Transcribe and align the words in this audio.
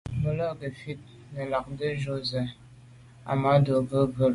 Bú 0.21 0.29
lá' 0.37 0.57
gə́ 0.59 0.71
fít 0.79 1.01
nə̀ 1.33 1.49
lɑgdə̌ 1.51 1.89
jú 2.01 2.13
zə̄ 2.29 2.45
Ahmadou 3.31 3.81
rə̂ 3.91 4.03
bú. 4.15 4.25